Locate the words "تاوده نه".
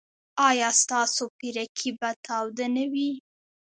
2.25-2.85